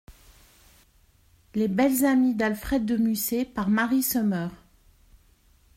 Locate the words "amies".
2.05-2.33